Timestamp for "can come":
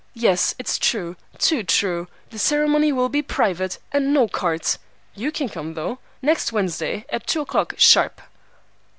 5.31-5.75